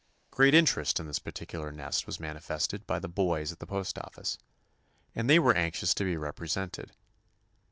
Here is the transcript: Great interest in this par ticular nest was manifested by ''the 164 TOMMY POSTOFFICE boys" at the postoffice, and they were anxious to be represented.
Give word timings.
Great 0.31 0.55
interest 0.55 0.99
in 0.99 1.05
this 1.05 1.19
par 1.19 1.31
ticular 1.31 1.71
nest 1.71 2.07
was 2.07 2.19
manifested 2.19 2.87
by 2.87 2.97
''the 2.97 3.07
164 3.07 3.23
TOMMY 3.23 3.29
POSTOFFICE 3.29 3.37
boys" 3.37 3.51
at 3.51 3.59
the 3.59 3.67
postoffice, 3.67 4.37
and 5.13 5.29
they 5.29 5.37
were 5.37 5.53
anxious 5.53 5.93
to 5.93 6.03
be 6.03 6.17
represented. 6.17 6.91